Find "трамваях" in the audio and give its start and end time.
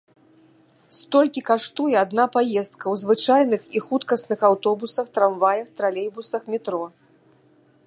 5.19-5.67